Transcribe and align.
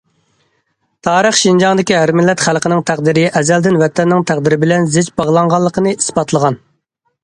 تارىخ 1.07 1.37
شىنجاڭدىكى 1.39 1.97
ھەر 1.99 2.13
مىللەت 2.21 2.43
خەلقىنىڭ 2.47 2.83
تەقدىرى 2.89 3.27
ئەزەلدىن 3.43 3.81
ۋەتەننىڭ 3.85 4.29
تەقدىرى 4.33 4.63
بىلەن 4.67 4.93
زىچ 4.99 5.17
باغلانغانلىقىنى 5.23 5.99
ئىسپاتلىغان. 6.01 6.65